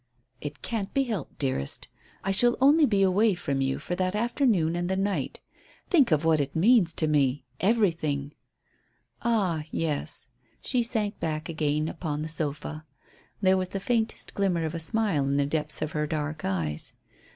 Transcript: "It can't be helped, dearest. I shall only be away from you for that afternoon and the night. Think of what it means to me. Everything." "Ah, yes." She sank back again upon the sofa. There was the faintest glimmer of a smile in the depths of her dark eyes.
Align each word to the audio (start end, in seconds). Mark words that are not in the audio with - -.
"It 0.41 0.63
can't 0.63 0.91
be 0.95 1.03
helped, 1.03 1.37
dearest. 1.37 1.87
I 2.23 2.31
shall 2.31 2.57
only 2.59 2.87
be 2.87 3.03
away 3.03 3.35
from 3.35 3.61
you 3.61 3.77
for 3.77 3.93
that 3.93 4.15
afternoon 4.15 4.75
and 4.75 4.89
the 4.89 4.95
night. 4.95 5.41
Think 5.91 6.11
of 6.11 6.25
what 6.25 6.39
it 6.39 6.55
means 6.55 6.91
to 6.95 7.07
me. 7.07 7.45
Everything." 7.59 8.33
"Ah, 9.21 9.61
yes." 9.69 10.27
She 10.59 10.81
sank 10.81 11.19
back 11.19 11.49
again 11.49 11.87
upon 11.87 12.23
the 12.23 12.29
sofa. 12.29 12.83
There 13.43 13.57
was 13.57 13.69
the 13.69 13.79
faintest 13.79 14.33
glimmer 14.33 14.65
of 14.65 14.73
a 14.73 14.79
smile 14.79 15.23
in 15.27 15.37
the 15.37 15.45
depths 15.45 15.83
of 15.83 15.91
her 15.91 16.07
dark 16.07 16.43
eyes. 16.43 16.93